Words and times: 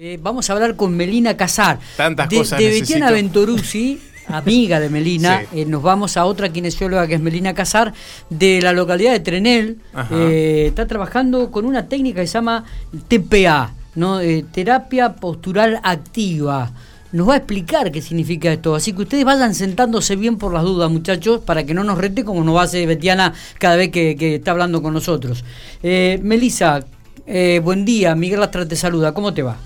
Eh, 0.00 0.16
vamos 0.22 0.48
a 0.48 0.52
hablar 0.52 0.76
con 0.76 0.96
Melina 0.96 1.36
Casar. 1.36 1.80
Tantas 1.96 2.28
de, 2.28 2.36
cosas 2.36 2.60
De 2.60 2.66
necesito. 2.66 2.86
Betiana 2.86 3.10
Ventoruzzi, 3.10 4.00
amiga 4.28 4.78
de 4.78 4.90
Melina. 4.90 5.40
Sí. 5.40 5.62
eh, 5.62 5.64
nos 5.64 5.82
vamos 5.82 6.16
a 6.16 6.24
otra 6.24 6.50
kinesióloga 6.50 7.08
que 7.08 7.14
es 7.14 7.20
Melina 7.20 7.52
Casar, 7.52 7.92
de 8.30 8.62
la 8.62 8.72
localidad 8.72 9.10
de 9.10 9.18
Trenel. 9.18 9.78
Eh, 10.12 10.66
está 10.68 10.86
trabajando 10.86 11.50
con 11.50 11.64
una 11.64 11.88
técnica 11.88 12.20
que 12.20 12.28
se 12.28 12.34
llama 12.34 12.64
TPA, 13.08 13.74
¿no? 13.96 14.20
Terapia 14.52 15.16
postural 15.16 15.80
activa. 15.82 16.70
Nos 17.10 17.28
va 17.28 17.34
a 17.34 17.38
explicar 17.38 17.90
qué 17.90 18.00
significa 18.00 18.52
esto. 18.52 18.76
Así 18.76 18.92
que 18.92 19.02
ustedes 19.02 19.24
vayan 19.24 19.52
sentándose 19.52 20.14
bien 20.14 20.38
por 20.38 20.54
las 20.54 20.62
dudas, 20.62 20.88
muchachos, 20.92 21.40
para 21.40 21.66
que 21.66 21.74
no 21.74 21.82
nos 21.82 21.98
rete 21.98 22.24
como 22.24 22.44
nos 22.44 22.54
va 22.54 22.60
a 22.60 22.64
hacer 22.66 22.86
Betiana 22.86 23.34
cada 23.58 23.74
vez 23.74 23.90
que, 23.90 24.14
que 24.14 24.36
está 24.36 24.52
hablando 24.52 24.80
con 24.80 24.94
nosotros. 24.94 25.42
Eh, 25.82 26.20
Melisa, 26.22 26.84
eh, 27.26 27.60
buen 27.64 27.84
día. 27.84 28.14
Miguel 28.14 28.38
Lastra 28.38 28.64
te 28.64 28.76
saluda. 28.76 29.12
¿Cómo 29.12 29.34
te 29.34 29.42
va? 29.42 29.56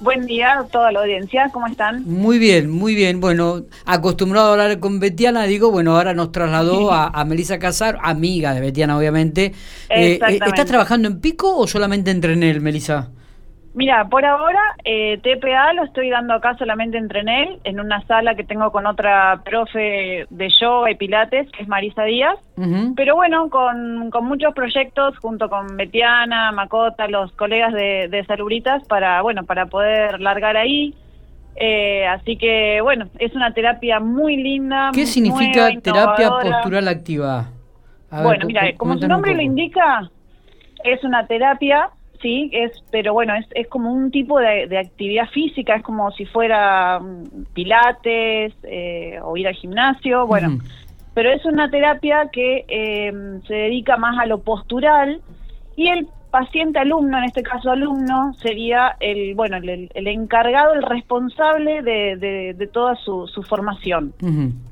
Buen 0.00 0.26
día 0.26 0.58
a 0.58 0.64
toda 0.64 0.90
la 0.90 1.00
audiencia, 1.00 1.50
¿cómo 1.52 1.66
están? 1.66 2.04
Muy 2.04 2.38
bien, 2.38 2.68
muy 2.68 2.94
bien. 2.94 3.20
Bueno, 3.20 3.62
acostumbrado 3.86 4.48
a 4.48 4.52
hablar 4.52 4.80
con 4.80 4.98
Betiana, 4.98 5.44
digo, 5.44 5.70
bueno, 5.70 5.96
ahora 5.96 6.14
nos 6.14 6.32
trasladó 6.32 6.92
a, 6.92 7.06
a 7.08 7.24
Melisa 7.24 7.58
Casar, 7.58 7.98
amiga 8.02 8.54
de 8.54 8.60
Betiana, 8.60 8.98
obviamente. 8.98 9.54
Eh, 9.88 10.14
Exactamente. 10.14 10.46
¿Estás 10.46 10.66
trabajando 10.66 11.08
en 11.08 11.20
Pico 11.20 11.56
o 11.56 11.66
solamente 11.66 12.10
en 12.10 12.20
Trenel, 12.20 12.60
Melisa? 12.60 13.10
Mira, 13.74 14.04
por 14.08 14.24
ahora 14.24 14.60
eh, 14.84 15.18
TPA 15.18 15.72
lo 15.72 15.82
estoy 15.84 16.08
dando 16.08 16.34
acá 16.34 16.56
solamente 16.56 16.96
en 16.96 17.08
Trenel, 17.08 17.58
en 17.64 17.80
una 17.80 18.00
sala 18.06 18.36
que 18.36 18.44
tengo 18.44 18.70
con 18.70 18.86
otra 18.86 19.42
profe 19.44 20.26
de 20.30 20.48
yoga 20.60 20.92
y 20.92 20.94
pilates, 20.94 21.50
que 21.50 21.62
es 21.64 21.68
Marisa 21.68 22.04
Díaz. 22.04 22.38
Pero 22.94 23.16
bueno, 23.16 23.50
con, 23.50 24.10
con 24.10 24.26
muchos 24.26 24.54
proyectos 24.54 25.18
junto 25.18 25.48
con 25.48 25.76
Betiana, 25.76 26.52
Macota, 26.52 27.08
los 27.08 27.32
colegas 27.32 27.72
de, 27.72 28.06
de 28.08 28.24
Salubritas 28.26 28.84
para, 28.86 29.20
bueno, 29.22 29.42
para 29.42 29.66
poder 29.66 30.20
largar 30.20 30.56
ahí. 30.56 30.94
Eh, 31.56 32.06
así 32.06 32.36
que 32.36 32.80
bueno, 32.80 33.06
es 33.18 33.34
una 33.34 33.52
terapia 33.54 33.98
muy 33.98 34.36
linda. 34.36 34.90
¿Qué 34.94 35.04
significa 35.06 35.62
nueva, 35.70 35.80
terapia 35.82 36.28
postural 36.30 36.86
activa? 36.88 37.46
A 38.10 38.22
Bueno, 38.22 38.46
mira, 38.46 38.70
co- 38.72 38.78
como 38.78 38.98
su 38.98 39.08
nombre 39.08 39.34
lo 39.34 39.42
indica, 39.42 40.08
es 40.84 41.02
una 41.02 41.26
terapia, 41.26 41.90
sí, 42.24 42.48
es, 42.54 42.72
pero 42.90 43.12
bueno, 43.12 43.34
es, 43.34 43.46
es 43.54 43.68
como 43.68 43.92
un 43.92 44.10
tipo 44.10 44.40
de, 44.40 44.66
de 44.66 44.78
actividad 44.78 45.28
física, 45.28 45.76
es 45.76 45.82
como 45.82 46.10
si 46.12 46.24
fuera 46.24 46.98
mm, 46.98 47.52
pilates 47.52 48.54
eh, 48.62 49.18
o 49.22 49.36
ir 49.36 49.46
al 49.46 49.54
gimnasio, 49.54 50.26
bueno, 50.26 50.48
Ujú. 50.48 50.58
pero 51.12 51.30
es 51.30 51.44
una 51.44 51.68
terapia 51.70 52.30
que 52.32 52.64
eh, 52.66 53.12
se 53.46 53.54
dedica 53.54 53.98
más 53.98 54.18
a 54.18 54.24
lo 54.26 54.38
postural 54.38 55.20
y 55.76 55.88
el 55.88 56.08
paciente 56.30 56.78
alumno, 56.78 57.18
en 57.18 57.24
este 57.24 57.42
caso 57.42 57.70
alumno, 57.70 58.32
sería 58.40 58.96
el, 59.00 59.34
bueno, 59.34 59.58
el, 59.58 59.90
el 59.94 60.06
encargado, 60.08 60.72
el 60.74 60.82
responsable 60.82 61.82
de, 61.82 62.16
de- 62.16 62.54
de 62.54 62.66
toda 62.68 62.96
su, 62.96 63.28
su 63.28 63.42
formación. 63.42 64.14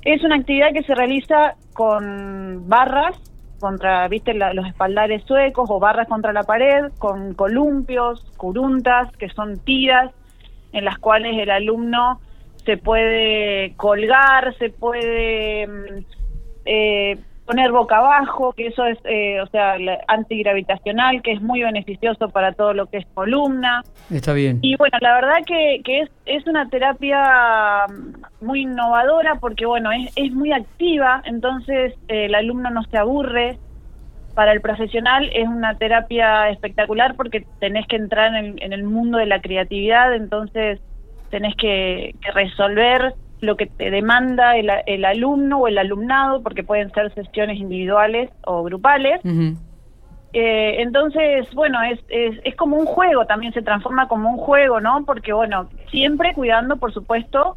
Es 0.05 0.25
una 0.25 0.37
actividad 0.37 0.73
que 0.73 0.83
se 0.85 0.95
realiza 0.95 1.55
con 1.75 2.67
barras 2.69 3.15
contra, 3.63 4.07
viste, 4.09 4.35
la- 4.35 4.53
los 4.53 4.67
espaldares 4.67 5.23
suecos 5.25 5.71
o 5.71 5.79
barras 5.79 6.09
contra 6.09 6.35
la 6.35 6.43
pared, 6.43 6.93
con 6.99 7.33
columpios, 7.33 8.21
curuntas, 8.37 9.11
que 9.17 9.31
son 9.31 9.59
tiras 9.61 10.11
en 10.73 10.85
las 10.85 10.99
cuales 10.99 11.39
el 11.39 11.51
alumno 11.51 12.21
se 12.67 12.77
puede 12.77 13.75
colgar, 13.77 14.55
se 14.59 14.69
puede 14.69 15.67
mm, 15.67 16.05
eh, 16.67 17.19
poner 17.47 17.73
boca 17.73 17.99
abajo, 17.99 18.53
que 18.53 18.69
eso 18.69 18.85
es, 18.87 18.99
eh, 19.05 19.41
o 19.41 19.47
sea, 19.49 19.77
antigravitacional, 20.09 21.23
que 21.23 21.33
es 21.33 21.43
muy 21.43 21.63
beneficioso 21.63 22.29
para 22.29 22.53
todo 22.53 22.73
lo 22.73 22.87
que 22.87 22.99
es 22.99 23.07
columna. 23.15 23.83
Está 24.11 24.33
bien. 24.33 24.59
Y 24.63 24.77
bueno, 24.77 24.97
la 25.01 25.15
verdad 25.15 25.39
que, 25.47 25.81
que 25.85 26.01
es, 26.01 26.11
es 26.27 26.47
una 26.47 26.69
terapia 26.69 27.87
mm, 27.89 28.45
muy 28.45 28.63
innovadora 28.63 29.37
porque, 29.41 29.67
bueno, 29.67 29.91
es, 29.91 30.13
es 30.17 30.33
muy 30.33 30.53
activa, 30.53 31.23
entonces 31.25 31.95
eh, 32.09 32.27
el 32.27 32.35
alumno 32.35 32.71
no 32.71 32.83
se 32.85 32.99
aburre. 32.99 33.59
Para 34.35 34.53
el 34.53 34.63
profesional 34.63 35.29
es 35.35 35.47
una 35.47 35.77
terapia 35.77 36.49
espectacular 36.49 37.17
porque 37.17 37.45
tenés 37.61 37.87
que 37.87 37.97
entrar 37.97 38.35
en, 38.35 38.63
en 38.63 38.73
el 38.73 38.83
mundo 38.83 39.19
de 39.19 39.27
la 39.27 39.43
creatividad, 39.43 40.15
entonces 40.15 40.81
tenés 41.29 41.55
que, 41.57 42.15
que 42.23 42.31
resolver 42.31 43.15
lo 43.43 43.57
que 43.57 43.67
te 43.67 43.91
demanda 43.91 44.57
el, 44.57 44.71
el 44.87 45.05
alumno 45.05 45.59
o 45.59 45.69
el 45.69 45.77
alumnado, 45.77 46.43
porque 46.43 46.63
pueden 46.65 46.91
ser 46.93 47.13
sesiones 47.13 47.59
individuales 47.59 48.31
o 48.45 48.63
grupales. 48.63 49.21
Eh, 50.35 50.77
entonces, 50.81 51.47
bueno, 51.53 51.83
es, 51.83 51.99
es, 52.09 52.39
es 52.45 52.57
como 52.57 52.77
un 52.77 52.87
juego, 52.87 53.27
también 53.27 53.53
se 53.53 53.61
transforma 53.61 54.09
como 54.09 54.31
un 54.31 54.39
juego, 54.39 54.81
¿no? 54.81 55.05
Porque, 55.05 55.33
bueno, 55.35 55.69
siempre 55.91 56.33
cuidando, 56.35 56.77
por 56.77 56.93
supuesto, 56.95 57.57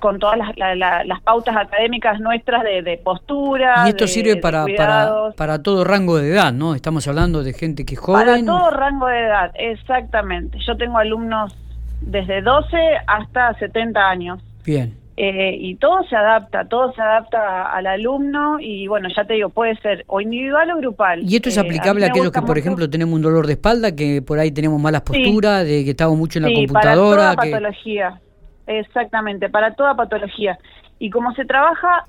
con 0.00 0.18
todas 0.18 0.36
las, 0.36 0.56
la- 0.58 0.74
la- 0.74 1.04
las 1.04 1.22
pautas 1.22 1.56
académicas 1.56 2.18
nuestras 2.20 2.64
de, 2.64 2.82
de 2.82 2.98
postura. 2.98 3.84
Y 3.86 3.90
esto 3.90 4.04
de- 4.04 4.08
sirve 4.08 4.36
para, 4.36 4.66
para, 4.76 5.30
para 5.36 5.62
todo 5.62 5.84
rango 5.84 6.18
de 6.18 6.30
edad, 6.32 6.52
¿no? 6.52 6.74
Estamos 6.74 7.06
hablando 7.08 7.42
de 7.44 7.52
gente 7.52 7.86
que 7.86 7.94
es 7.94 8.00
joven. 8.00 8.26
Para 8.26 8.44
todo 8.44 8.70
rango 8.72 9.06
de 9.06 9.20
edad, 9.20 9.52
exactamente. 9.54 10.58
Yo 10.66 10.76
tengo 10.76 10.98
alumnos 10.98 11.56
desde 12.00 12.42
12 12.42 12.76
hasta 13.06 13.54
70 13.54 14.00
años. 14.10 14.42
Bien. 14.66 14.98
Eh, 15.14 15.54
y 15.60 15.74
todo 15.74 16.02
se 16.04 16.16
adapta, 16.16 16.64
todo 16.64 16.90
se 16.94 17.02
adapta 17.02 17.70
al 17.70 17.86
alumno 17.86 18.58
y 18.58 18.86
bueno, 18.86 19.10
ya 19.14 19.24
te 19.24 19.34
digo, 19.34 19.50
puede 19.50 19.76
ser 19.76 20.04
o 20.06 20.22
individual 20.22 20.70
o 20.70 20.76
grupal. 20.78 21.20
¿Y 21.22 21.36
esto 21.36 21.50
es 21.50 21.58
Eh, 21.58 21.60
aplicable 21.60 21.90
a 21.90 21.94
mí 21.94 22.00
me 22.00 22.06
aquellos 22.06 22.32
que, 22.32 22.40
por 22.40 22.56
ejemplo, 22.56 22.88
tenemos 22.88 23.14
un 23.14 23.20
dolor 23.22 23.46
de 23.46 23.52
espalda, 23.52 23.94
que 23.94 24.22
por 24.22 24.38
ahí 24.38 24.50
tenemos 24.50 24.80
malas 24.80 25.02
Sí. 25.06 25.22
posturas, 25.22 25.66
de 25.66 25.84
que 25.84 25.90
estamos 25.90 26.16
mucho 26.16 26.38
en 26.38 26.46
la 26.46 26.54
computadora? 26.54 27.16
Para 27.16 27.34
toda 27.34 27.44
que... 27.44 27.50
patología, 27.50 28.20
exactamente, 28.66 29.50
para 29.50 29.74
toda 29.74 29.94
patología. 29.94 30.58
Y 30.98 31.10
como 31.10 31.34
se 31.34 31.44
trabaja 31.44 32.06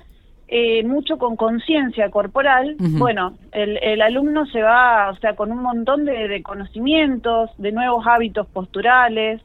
eh, 0.48 0.82
mucho 0.84 1.18
con 1.18 1.36
conciencia 1.36 2.10
corporal, 2.10 2.76
bueno, 2.78 3.34
el, 3.52 3.78
el 3.82 4.00
alumno 4.00 4.46
se 4.46 4.62
va, 4.62 5.10
o 5.10 5.16
sea, 5.16 5.34
con 5.34 5.50
un 5.52 5.62
montón 5.62 6.04
de, 6.06 6.28
de 6.28 6.42
conocimientos, 6.42 7.50
de 7.58 7.72
nuevos 7.72 8.06
hábitos 8.06 8.46
posturales. 8.48 9.42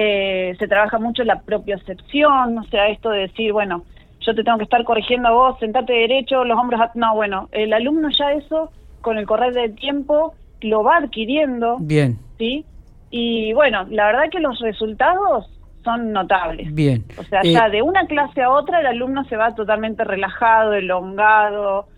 Eh, 0.00 0.54
se 0.60 0.68
trabaja 0.68 0.98
mucho 1.00 1.24
la 1.24 1.40
propiocepción, 1.40 2.56
o 2.56 2.62
sea, 2.70 2.86
esto 2.88 3.10
de 3.10 3.22
decir, 3.22 3.52
bueno, 3.52 3.82
yo 4.20 4.32
te 4.32 4.44
tengo 4.44 4.58
que 4.58 4.64
estar 4.64 4.84
corrigiendo 4.84 5.26
a 5.28 5.32
vos, 5.32 5.58
sentate 5.58 5.92
derecho, 5.92 6.44
los 6.44 6.56
hombros... 6.56 6.80
a- 6.80 6.92
No, 6.94 7.16
bueno, 7.16 7.48
el 7.50 7.72
alumno 7.72 8.08
ya 8.10 8.32
eso, 8.32 8.70
con 9.00 9.18
el 9.18 9.26
correr 9.26 9.54
del 9.54 9.74
tiempo, 9.74 10.34
lo 10.60 10.84
va 10.84 10.98
adquiriendo. 10.98 11.78
Bien, 11.80 12.16
¿sí? 12.38 12.64
Y 13.10 13.52
bueno, 13.54 13.86
la 13.90 14.06
verdad 14.06 14.30
que 14.30 14.38
los 14.38 14.60
resultados 14.60 15.46
son 15.82 16.12
notables. 16.12 16.72
bien. 16.72 17.04
O 17.16 17.24
sea, 17.24 17.40
Eh, 17.42 17.52
ya 17.52 17.68
de 17.68 17.82
una 17.82 18.06
clase 18.06 18.42
a 18.42 18.50
otra 18.50 18.78
el 18.80 18.86
alumno 18.86 19.24
se 19.24 19.36
va 19.36 19.54
totalmente 19.56 20.04
relajado, 20.04 20.74
elongado, 20.74 21.88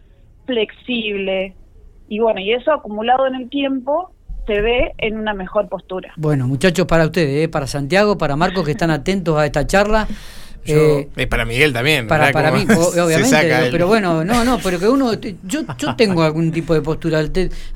flexible. 0.46 1.54
Y 2.08 2.18
bueno, 2.20 2.40
y 2.40 2.52
eso 2.52 2.72
acumulado 2.72 3.26
en 3.26 3.34
el 3.34 3.50
tiempo 3.50 4.10
se 4.46 4.60
ve 4.60 4.92
en 4.98 5.18
una 5.18 5.34
mejor 5.34 5.68
postura. 5.68 6.12
Bueno, 6.16 6.46
muchachos, 6.48 6.86
para 6.86 7.04
ustedes, 7.06 7.44
¿eh? 7.44 7.48
para 7.48 7.66
Santiago, 7.66 8.18
para 8.18 8.36
Marcos, 8.36 8.64
que 8.64 8.72
están 8.72 8.90
atentos 8.90 9.38
a 9.38 9.46
esta 9.46 9.66
charla. 9.66 10.06
Yo- 10.62 11.06
eh, 11.16 11.26
para 11.26 11.46
Miguel 11.46 11.72
también. 11.72 12.06
para, 12.06 12.32
para 12.32 12.52
mí, 12.52 12.66
obviamente, 13.02 13.68
pero 13.72 13.86
bueno, 13.86 14.22
no, 14.24 14.44
no, 14.44 14.58
pero 14.62 14.78
que 14.78 14.88
uno, 14.88 15.14
yo, 15.14 15.60
yo 15.78 15.94
tengo 15.96 16.22
algún 16.22 16.52
tipo 16.52 16.74
de 16.74 16.82
postura. 16.82 17.24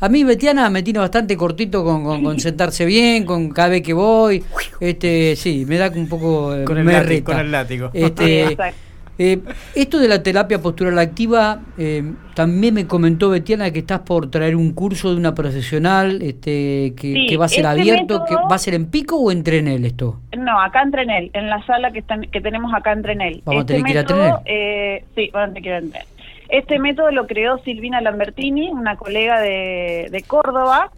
A 0.00 0.08
mí 0.10 0.22
Betiana 0.22 0.68
me 0.68 0.82
tiene 0.82 0.98
bastante 0.98 1.34
cortito 1.34 1.82
con, 1.82 2.04
con, 2.04 2.22
con 2.22 2.38
sentarse 2.38 2.84
bien, 2.84 3.24
con 3.24 3.48
cada 3.50 3.68
vez 3.70 3.82
que 3.82 3.94
voy, 3.94 4.44
este, 4.80 5.34
sí, 5.34 5.64
me 5.66 5.78
da 5.78 5.90
un 5.94 6.08
poco, 6.08 6.54
eh, 6.54 6.64
Con 6.64 6.76
el 6.76 6.84
me 6.84 6.92
látigo, 6.92 7.24
con 7.24 7.38
el 7.38 7.50
látigo. 7.50 7.90
Este, 7.94 8.42
Exacto. 8.52 8.76
Eh, 9.18 9.40
esto 9.74 9.98
de 9.98 10.08
la 10.08 10.22
terapia 10.22 10.60
postural 10.60 10.98
activa, 10.98 11.60
eh, 11.78 12.02
también 12.34 12.74
me 12.74 12.86
comentó 12.86 13.30
Betiana 13.30 13.70
que 13.70 13.78
estás 13.78 14.00
por 14.00 14.30
traer 14.30 14.56
un 14.56 14.72
curso 14.72 15.10
de 15.10 15.16
una 15.16 15.34
profesional, 15.34 16.20
este, 16.22 16.94
que, 16.96 17.14
Sí, 17.14 17.26
que 17.28 17.36
va 17.36 17.44
a 17.44 17.48
ser 17.48 17.66
este 17.66 17.80
abierto, 17.80 18.24
que 18.28 18.34
va 18.34 18.56
a 18.56 18.58
ser 18.58 18.74
en 18.74 18.86
pico 18.86 19.16
o 19.16 19.30
en 19.30 19.44
Trenel 19.44 19.84
esto. 19.84 20.20
No, 20.36 20.60
acá 20.60 20.82
en 20.82 20.90
Trenel, 20.90 21.30
en 21.32 21.48
la 21.48 21.64
sala 21.64 21.92
que, 21.92 22.00
están, 22.00 22.22
que 22.22 22.40
tenemos 22.40 22.74
acá 22.74 22.92
en 22.92 23.02
Trenel. 23.02 23.42
Vamos 23.44 23.62
a 23.62 23.66
tener 23.66 23.82
que 23.84 23.90
ir 23.92 23.98
a 23.98 24.04
Trenel. 24.04 24.34
eh, 24.44 25.04
sí, 25.14 25.30
vamos 25.32 25.50
a 25.50 25.52
tener 25.54 25.62
que 25.62 25.68
ir 25.68 25.74
a 25.74 25.80
Trenel. 25.80 26.13
Este 26.54 26.78
método 26.78 27.10
lo 27.10 27.26
creó 27.26 27.58
Silvina 27.58 28.00
Lambertini, 28.00 28.70
una 28.70 28.94
colega 28.94 29.40
de, 29.40 30.06
de 30.08 30.22
Córdoba, 30.22 30.92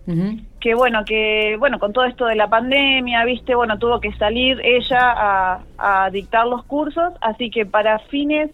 que 0.61 0.75
bueno, 0.75 1.03
que 1.07 1.57
bueno, 1.59 1.79
con 1.79 1.95
todo 1.95 2.05
esto 2.05 2.27
de 2.27 2.35
la 2.35 2.47
pandemia, 2.47 3.25
viste, 3.25 3.55
bueno, 3.55 3.79
tuvo 3.79 3.99
que 3.99 4.13
salir 4.19 4.61
ella 4.63 4.99
a, 5.01 5.61
a 5.79 6.11
dictar 6.11 6.47
los 6.47 6.63
cursos, 6.65 7.15
así 7.23 7.49
que 7.49 7.65
para 7.65 8.01
fines 8.01 8.51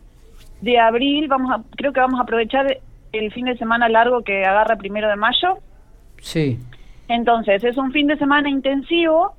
de 0.60 0.78
abril 0.78 1.26
vamos 1.26 1.50
a, 1.50 1.64
creo 1.76 1.93
que 1.93 1.99
vamos 1.99 2.20
a 2.20 2.22
aprovechar 2.22 2.78
el 3.10 3.32
fin 3.32 3.46
de 3.46 3.58
semana 3.58 3.88
largo 3.88 4.22
que 4.22 4.44
agarra 4.44 4.76
primero 4.76 5.08
de 5.08 5.16
mayo. 5.16 5.58
Sí. 6.20 6.60
Entonces, 7.08 7.64
es 7.64 7.76
un 7.78 7.90
fin 7.90 8.06
de 8.06 8.16
semana 8.16 8.49
intensivo 8.49 9.34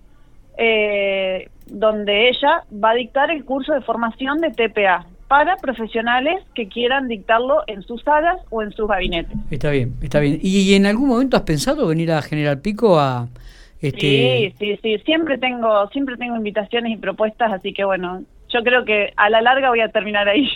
eh, 0.57 1.47
donde 1.67 2.27
ella 2.27 2.65
va 2.73 2.89
a 2.89 2.95
dictar 2.95 3.31
el 3.31 3.45
curso 3.45 3.71
de 3.71 3.79
formación 3.79 4.39
de 4.39 4.51
TPA 4.51 5.05
para 5.33 5.57
profesionales 5.57 6.43
que 6.53 6.67
quieran 6.67 7.07
dictarlo 7.07 7.63
en 7.65 7.81
sus 7.81 8.03
salas 8.03 8.37
o 8.51 8.61
en 8.61 8.71
sus 8.71 8.87
gabinetes. 8.87 9.35
Está 9.49 9.71
bien, 9.71 9.95
está 10.03 10.19
bien. 10.19 10.37
¿Y, 10.43 10.75
en 10.75 10.85
algún 10.85 11.07
momento 11.07 11.35
has 11.35 11.41
pensado 11.41 11.87
venir 11.87 12.11
a 12.11 12.21
General 12.21 12.61
Pico 12.61 12.99
a 12.99 13.29
Este... 13.81 13.99
Sí, 13.99 14.53
sí, 14.59 14.79
sí, 14.83 15.03
siempre 15.03 15.39
tengo, 15.39 15.89
siempre 15.89 16.17
tengo 16.17 16.35
invitaciones 16.35 16.93
y 16.93 16.97
propuestas, 16.97 17.51
así 17.51 17.73
que 17.73 17.83
bueno, 17.83 18.21
yo 18.47 18.61
creo 18.61 18.85
que 18.85 19.11
a 19.17 19.31
la 19.31 19.41
larga 19.41 19.69
voy 19.69 19.79
a 19.79 19.89
terminar 19.89 20.29
ahí. 20.29 20.47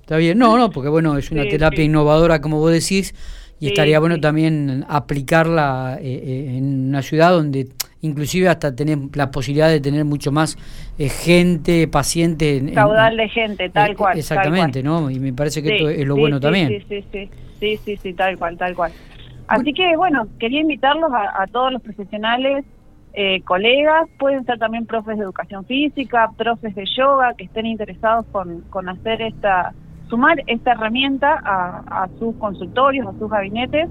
Está 0.00 0.16
bien, 0.16 0.36
no, 0.36 0.58
no, 0.58 0.70
porque 0.70 0.88
bueno, 0.88 1.16
es 1.16 1.30
una 1.30 1.46
terapia 1.46 1.84
innovadora, 1.84 2.40
como 2.40 2.58
vos 2.58 2.72
decís, 2.72 3.14
y 3.60 3.68
estaría 3.68 4.00
bueno 4.00 4.18
también 4.18 4.84
aplicarla 4.88 5.96
eh, 6.02 6.22
eh, 6.24 6.56
en 6.56 6.88
una 6.88 7.02
ciudad 7.02 7.30
donde 7.30 7.68
inclusive 8.00 8.48
hasta 8.48 8.74
tener 8.74 8.98
la 9.14 9.30
posibilidad 9.30 9.68
de 9.68 9.80
tener 9.80 10.04
mucho 10.04 10.32
más 10.32 10.56
eh, 10.98 11.08
gente, 11.08 11.88
pacientes. 11.88 12.62
Caudal 12.72 13.16
de 13.16 13.28
gente, 13.28 13.68
tal 13.70 13.96
cual. 13.96 14.18
Exactamente, 14.18 14.82
¿no? 14.82 15.10
Y 15.10 15.18
me 15.18 15.32
parece 15.32 15.62
que 15.62 15.76
esto 15.76 15.88
es 15.88 16.06
lo 16.06 16.16
bueno 16.16 16.40
también. 16.40 16.68
Sí, 16.88 17.04
sí, 17.12 17.30
sí, 17.60 17.76
sí, 17.76 17.96
sí, 17.96 18.12
tal 18.14 18.38
cual, 18.38 18.56
tal 18.56 18.74
cual. 18.74 18.92
Así 19.48 19.72
que 19.72 19.96
bueno, 19.96 20.28
quería 20.38 20.60
invitarlos 20.60 21.10
a, 21.12 21.46
todos 21.46 21.72
los 21.72 21.80
profesionales, 21.80 22.64
eh, 23.14 23.40
colegas, 23.42 24.06
pueden 24.18 24.44
ser 24.44 24.58
también 24.58 24.84
profes 24.84 25.16
de 25.16 25.24
educación 25.24 25.64
física, 25.64 26.30
profes 26.36 26.74
de 26.74 26.84
yoga, 26.96 27.32
que 27.34 27.44
estén 27.44 27.64
interesados 27.64 28.26
con, 28.30 28.60
con 28.68 28.90
hacer 28.90 29.22
esta, 29.22 29.72
sumar 30.08 30.42
esta 30.46 30.72
herramienta 30.72 31.40
a, 31.44 32.08
sus 32.18 32.34
consultorios, 32.36 33.06
a 33.06 33.18
sus 33.18 33.30
gabinetes. 33.30 33.88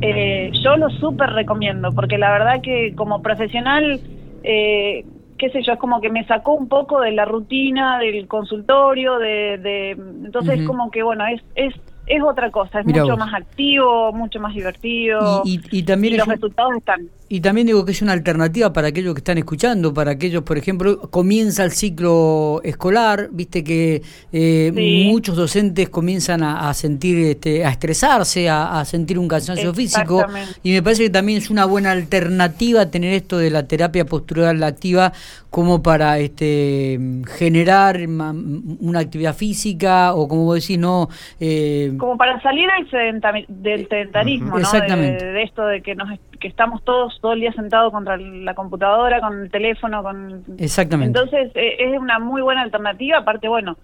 Eh, 0.00 0.50
yo 0.62 0.76
lo 0.76 0.90
súper 0.90 1.30
recomiendo, 1.30 1.92
porque 1.92 2.18
la 2.18 2.30
verdad 2.30 2.60
que 2.62 2.94
como 2.94 3.22
profesional, 3.22 4.00
eh, 4.42 5.04
qué 5.38 5.50
sé 5.50 5.62
yo, 5.62 5.72
es 5.72 5.78
como 5.78 6.00
que 6.00 6.10
me 6.10 6.26
sacó 6.26 6.52
un 6.52 6.68
poco 6.68 7.00
de 7.00 7.12
la 7.12 7.24
rutina 7.24 7.98
del 7.98 8.26
consultorio, 8.26 9.18
de, 9.18 9.58
de 9.58 9.90
entonces 9.90 10.66
como 10.66 10.90
que 10.90 11.02
bueno, 11.02 11.26
es, 11.26 11.42
es 11.54 11.74
es 12.06 12.22
otra 12.22 12.50
cosa, 12.50 12.80
es 12.80 12.86
mucho 12.86 13.16
más 13.16 13.34
activo, 13.34 14.12
mucho 14.12 14.38
más 14.38 14.54
divertido. 14.54 15.42
Y, 15.44 15.82
también 15.82 16.16
los 16.16 16.28
resultados 16.28 16.76
están. 16.76 17.08
Y 17.28 17.40
también 17.40 17.66
digo 17.66 17.84
que 17.84 17.92
es 17.92 18.02
una 18.02 18.12
alternativa 18.12 18.72
para 18.72 18.88
aquellos 18.88 19.14
que 19.14 19.18
están 19.18 19.38
escuchando, 19.38 19.92
para 19.92 20.12
aquellos, 20.12 20.44
por 20.44 20.58
ejemplo, 20.58 21.00
comienza 21.10 21.64
el 21.64 21.72
ciclo 21.72 22.60
escolar, 22.62 23.28
viste 23.32 23.64
que 23.64 24.02
eh, 24.32 25.06
muchos 25.10 25.36
docentes 25.36 25.88
comienzan 25.88 26.44
a, 26.44 26.72
sentir, 26.74 27.18
este, 27.18 27.64
a 27.64 27.70
estresarse, 27.70 28.48
a, 28.48 28.84
sentir 28.84 29.18
un 29.18 29.26
cansancio 29.26 29.74
físico, 29.74 30.24
y 30.62 30.72
me 30.72 30.82
parece 30.82 31.04
que 31.04 31.10
también 31.10 31.38
es 31.38 31.50
una 31.50 31.64
buena 31.64 31.90
alternativa 31.90 32.90
tener 32.90 33.12
esto 33.14 33.38
de 33.38 33.50
la 33.50 33.66
terapia 33.66 34.04
postural 34.04 34.62
activa 34.62 35.12
como 35.50 35.82
para 35.82 36.18
este 36.18 36.98
generar 37.38 37.98
una 38.06 39.00
actividad 39.00 39.34
física 39.34 40.14
o 40.14 40.28
como 40.28 40.44
vos 40.44 40.60
decís, 40.60 40.78
no... 40.78 41.08
Eh, 41.40 41.94
como 41.98 42.16
para 42.18 42.40
salir 42.42 42.68
del 43.48 43.88
sedentarismo, 43.88 44.58
¿no? 44.58 44.70
De, 44.70 45.42
esto 45.42 45.66
de 45.66 45.80
que 45.80 45.94
nos 45.94 46.10
que 46.38 46.48
estamos 46.48 46.82
todos 46.84 47.18
todo 47.20 47.32
el 47.32 47.40
día 47.40 47.52
sentados 47.52 47.92
contra 47.92 48.16
la 48.16 48.54
computadora, 48.54 49.20
con 49.20 49.42
el 49.42 49.50
teléfono, 49.50 50.02
con... 50.02 50.44
Exactamente. 50.58 51.18
Entonces 51.18 51.52
eh, 51.54 51.76
es 51.78 51.98
una 51.98 52.18
muy 52.18 52.42
buena 52.42 52.62
alternativa, 52.62 53.18
aparte, 53.18 53.48
bueno, 53.48 53.76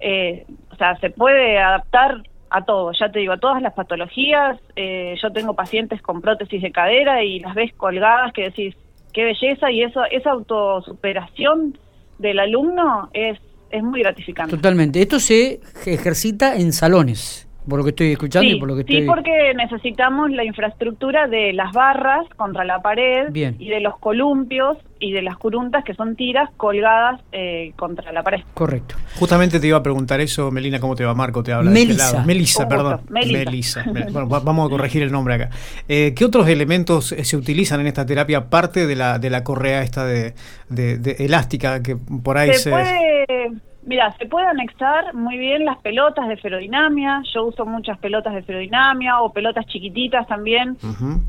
eh, 0.00 0.46
o 0.70 0.76
sea, 0.76 0.96
se 0.98 1.10
puede 1.10 1.58
adaptar 1.58 2.22
a 2.50 2.64
todo, 2.64 2.92
ya 2.92 3.10
te 3.10 3.20
digo, 3.20 3.32
a 3.32 3.38
todas 3.38 3.62
las 3.62 3.74
patologías. 3.74 4.58
yo 4.76 5.32
tengo 5.32 5.54
pacientes 5.54 6.02
con 6.02 6.20
prótesis 6.20 6.62
de 6.62 6.72
cadera 6.72 7.22
y 7.22 7.38
las 7.38 7.54
ves 7.54 7.72
colgadas 7.76 8.32
que 8.32 8.44
decís, 8.44 8.74
qué 9.12 9.24
belleza 9.24 9.70
y 9.70 9.82
eso 9.82 10.02
esa 10.10 10.30
autosuperación 10.30 11.78
del 12.18 12.40
alumno 12.40 13.08
es 13.12 13.38
es 13.70 13.82
muy 13.82 14.00
gratificante. 14.00 14.56
Totalmente. 14.56 15.00
Esto 15.00 15.20
se 15.20 15.60
ejercita 15.86 16.56
en 16.56 16.72
salones 16.72 17.49
por 17.70 17.78
lo 17.78 17.84
que 17.84 17.90
estoy 17.90 18.12
escuchando 18.12 18.50
y 18.50 18.58
por 18.58 18.68
lo 18.68 18.74
que 18.74 18.82
estoy... 18.82 19.00
Sí, 19.00 19.06
porque 19.06 19.54
necesitamos 19.54 20.30
la 20.30 20.44
infraestructura 20.44 21.26
de 21.26 21.54
las 21.54 21.72
barras 21.72 22.26
contra 22.36 22.64
la 22.64 22.82
pared 22.82 23.34
y 23.34 23.68
de 23.68 23.80
los 23.80 23.98
columpios 23.98 24.76
y 24.98 25.12
de 25.12 25.22
las 25.22 25.38
curuntas 25.38 25.82
que 25.84 25.94
son 25.94 26.14
tiras 26.16 26.50
colgadas 26.58 27.22
eh, 27.32 27.72
contra 27.76 28.12
la 28.12 28.22
pared. 28.22 28.40
Correcto. 28.52 28.96
Justamente 29.18 29.58
te 29.58 29.66
iba 29.66 29.78
a 29.78 29.82
preguntar 29.82 30.20
eso, 30.20 30.50
Melina, 30.50 30.78
¿cómo 30.78 30.94
te 30.94 31.04
va? 31.04 31.14
Marco 31.14 31.42
te 31.42 31.52
habla. 31.52 31.70
Melisa. 31.70 32.22
Melisa, 32.24 32.68
perdón. 32.68 33.00
Melisa. 33.08 33.84
bueno, 34.12 34.26
vamos 34.28 34.66
a 34.66 34.70
corregir 34.70 35.02
el 35.02 35.10
nombre 35.10 35.34
acá. 35.34 35.50
Eh, 35.88 36.12
¿Qué 36.14 36.24
otros 36.24 36.48
elementos 36.48 37.12
eh, 37.12 37.24
se 37.24 37.36
utilizan 37.36 37.80
en 37.80 37.86
esta 37.86 38.04
terapia 38.04 38.38
aparte 38.38 38.86
de 38.86 38.96
la, 38.96 39.18
de 39.18 39.30
la 39.30 39.42
correa 39.42 39.82
esta 39.82 40.04
de, 40.04 40.34
de, 40.68 41.16
elástica 41.20 41.82
que 41.82 41.96
por 41.96 42.36
ahí 42.36 42.52
se... 42.54 42.70
Puede 42.70 43.69
Mira, 43.82 44.14
se 44.18 44.26
puede 44.26 44.46
anexar 44.46 45.14
muy 45.14 45.38
bien 45.38 45.64
las 45.64 45.78
pelotas 45.78 46.28
de 46.28 46.36
ferodinamia. 46.36 47.22
Yo 47.32 47.46
uso 47.46 47.64
muchas 47.64 47.98
pelotas 47.98 48.34
de 48.34 48.42
ferodinamia 48.42 49.20
o 49.20 49.32
pelotas 49.32 49.66
chiquititas 49.66 50.26
también, 50.26 50.76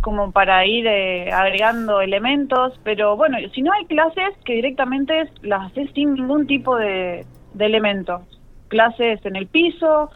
como 0.01 0.31
para 0.31 0.65
ir 0.65 0.85
eh, 0.85 1.31
agregando 1.31 2.01
elementos. 2.01 2.77
Pero 2.83 3.15
bueno, 3.15 3.37
si 3.53 3.61
no 3.61 3.71
hay 3.71 3.85
clases 3.85 4.35
que 4.43 4.53
directamente 4.53 5.29
las 5.43 5.71
haces 5.71 5.89
sin 5.95 6.13
ningún 6.13 6.45
tipo 6.45 6.75
de, 6.75 7.25
de 7.53 7.65
elementos. 7.65 8.21
Clases 8.67 9.25
en 9.25 9.37
el 9.37 9.47
piso 9.47 10.11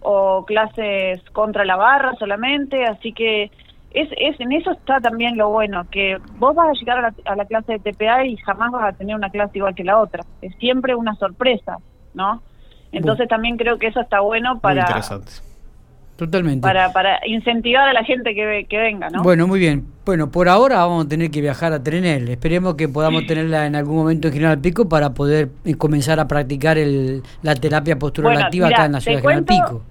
o 0.00 0.44
clases 0.44 1.22
contra 1.32 1.64
la 1.64 1.76
barra 1.76 2.14
solamente. 2.18 2.84
Así 2.84 3.14
que 3.14 3.50
es, 3.90 4.08
es 4.18 4.38
en 4.40 4.52
eso 4.52 4.72
está 4.72 5.00
también 5.00 5.36
lo 5.36 5.48
bueno, 5.48 5.86
que 5.90 6.18
vos 6.38 6.54
vas 6.54 6.68
a 6.68 6.72
llegar 6.72 7.14
a 7.24 7.36
la, 7.36 7.44
clase 7.46 7.78
de 7.78 7.92
TPA 7.92 8.26
y 8.26 8.36
jamás 8.36 8.70
vas 8.70 8.94
a 8.94 8.96
tener 8.96 9.16
una 9.16 9.30
clase 9.30 9.58
igual 9.58 9.74
que 9.74 9.84
la 9.84 9.98
otra. 9.98 10.24
Es 10.42 10.54
siempre 10.56 10.94
una 10.94 11.14
sorpresa, 11.16 11.78
¿no? 12.14 12.42
Entonces 12.92 13.28
también 13.28 13.56
creo 13.56 13.78
que 13.78 13.88
eso 13.88 14.00
está 14.00 14.20
bueno 14.20 14.60
para... 14.60 14.82
interesante. 14.82 15.32
Totalmente. 16.16 16.62
Para, 16.62 16.92
para 16.92 17.20
incentivar 17.26 17.88
a 17.88 17.92
la 17.92 18.02
gente 18.02 18.34
que, 18.34 18.66
que 18.68 18.78
venga, 18.78 19.08
¿no? 19.08 19.22
Bueno, 19.22 19.46
muy 19.46 19.60
bien. 19.60 19.86
Bueno, 20.04 20.32
por 20.32 20.48
ahora 20.48 20.78
vamos 20.78 21.06
a 21.06 21.08
tener 21.08 21.30
que 21.30 21.40
viajar 21.40 21.72
a 21.72 21.80
Trenel. 21.80 22.28
Esperemos 22.28 22.74
que 22.74 22.88
podamos 22.88 23.24
tenerla 23.26 23.66
en 23.66 23.76
algún 23.76 23.98
momento 23.98 24.26
en 24.26 24.34
General 24.34 24.58
Pico 24.58 24.88
para 24.88 25.14
poder 25.14 25.50
eh, 25.64 25.76
comenzar 25.76 26.18
a 26.18 26.26
practicar 26.26 26.76
el, 26.76 27.22
la 27.42 27.54
terapia 27.54 28.00
postural 28.00 28.36
activa 28.42 28.66
acá 28.66 28.86
en 28.86 28.92
la 28.92 29.00
ciudad 29.00 29.18
de 29.18 29.22
General 29.22 29.44
Pico. 29.44 29.82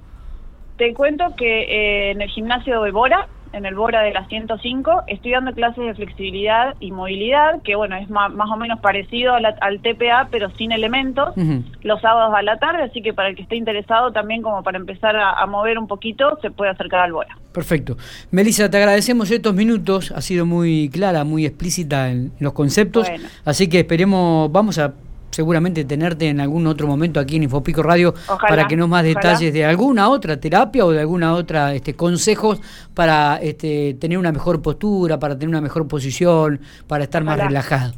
Te 0.76 0.94
cuento 0.94 1.34
que 1.38 1.62
eh, 1.62 2.12
en 2.12 2.22
el 2.22 2.30
gimnasio 2.30 2.82
de 2.82 2.92
Bora 2.92 3.30
en 3.58 3.66
el 3.66 3.76
Bora 3.76 4.02
de 4.02 4.14
la 4.14 4.28
105, 4.28 5.04
estoy 5.08 5.32
dando 5.32 5.52
clases 5.54 5.84
de 5.84 5.94
flexibilidad 5.96 6.76
y 6.80 6.92
movilidad, 6.92 7.62
que 7.64 7.76
bueno, 7.76 7.96
es 7.96 8.10
más, 8.10 8.32
o 8.32 8.58
menos 8.58 8.80
parecido 8.80 9.34
al 9.34 9.82
TPA, 9.82 10.30
pero 10.32 10.50
sin 10.52 10.72
elementos, 10.72 11.34
los 11.82 12.02
sábados 12.02 12.34
a 12.36 12.42
la 12.44 12.58
tarde, 12.58 12.84
así 12.84 13.02
que 13.02 13.14
para 13.14 13.30
el 13.30 13.36
que 13.36 13.42
esté 13.42 13.56
interesado 13.56 14.12
también 14.12 14.42
como 14.42 14.64
para 14.64 14.78
empezar 14.78 15.16
a, 15.16 15.46
mover 15.48 15.80
un 15.80 15.88
poquito, 15.88 16.38
se 16.42 16.52
puede 16.52 16.72
acercar 16.72 17.02
al 17.02 17.14
Bora. 17.14 17.38
Perfecto. 17.52 17.98
Melissa, 18.32 18.70
te 18.70 18.78
agradecemos 18.78 19.32
estos 19.32 19.56
minutos, 19.56 20.12
ha 20.12 20.22
sido 20.22 20.46
muy 20.46 20.90
clara, 20.90 21.24
muy 21.24 21.46
explícita 21.46 22.12
en 22.12 22.32
los 22.40 22.54
conceptos, 22.54 23.08
así 23.44 23.68
que 23.68 23.80
esperemos, 23.80 24.52
vamos 24.52 24.78
a 24.78 24.94
seguramente 25.38 25.86
tenerte 25.86 26.30
en 26.30 26.40
algún 26.40 26.66
otro 26.66 26.88
momento 26.88 27.20
aquí 27.20 27.36
en 27.36 27.44
Infopico 27.44 27.84
Radio 27.84 28.16
para 28.50 28.66
que 28.68 28.76
nos 28.76 28.90
más 28.90 29.04
detalles 29.04 29.54
de 29.54 29.64
alguna 29.66 30.10
otra 30.10 30.40
terapia 30.40 30.84
o 30.84 30.90
de 30.92 31.00
alguna 31.00 31.34
otra 31.34 31.76
este, 31.76 31.94
consejos 31.94 32.60
para 32.96 33.36
este, 33.36 33.94
tener 34.02 34.18
una 34.18 34.32
mejor 34.32 34.64
postura, 34.64 35.20
para 35.20 35.36
tener 35.36 35.50
una 35.50 35.62
mejor 35.62 35.88
posición, 35.88 36.60
para 36.88 37.04
estar 37.04 37.24
más 37.24 37.38
relajado. 37.38 37.94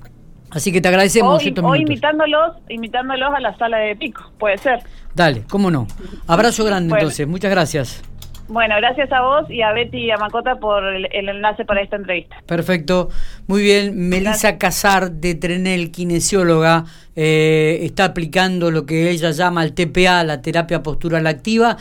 Así 0.51 0.73
que 0.73 0.81
te 0.81 0.89
agradecemos. 0.89 1.41
O, 1.63 1.75
invitándolos, 1.77 2.57
invitándolos 2.67 3.33
a 3.33 3.39
la 3.39 3.57
sala 3.57 3.77
de 3.77 3.95
pico, 3.95 4.33
puede 4.37 4.57
ser. 4.57 4.83
Dale, 5.15 5.45
cómo 5.49 5.71
no. 5.71 5.87
Abrazo 6.27 6.65
grande 6.65 6.93
entonces, 6.93 7.25
muchas 7.25 7.51
gracias. 7.51 8.03
Bueno, 8.49 8.75
gracias 8.77 9.11
a 9.11 9.21
vos 9.21 9.49
y 9.49 9.61
a 9.61 9.71
Betty 9.73 10.05
y 10.05 10.11
a 10.11 10.17
Macota 10.17 10.55
por 10.55 10.83
el, 10.83 11.07
enlace 11.11 11.65
para 11.65 11.81
esta 11.81 11.97
entrevista. 11.97 12.35
Perfecto. 12.47 13.09
Muy 13.45 13.61
bien. 13.61 14.09
Melissa 14.09 14.57
Casar 14.57 15.11
de 15.11 15.35
Trenel, 15.35 15.91
kinesióloga, 15.91 16.85
eh, 17.15 17.79
está 17.83 18.05
aplicando 18.05 18.71
lo 18.71 18.87
que 18.87 19.11
ella 19.11 19.29
llama 19.29 19.63
el 19.63 19.73
TPA, 19.73 20.23
la 20.23 20.41
terapia 20.41 20.81
postural 20.81 21.27
activa. 21.27 21.77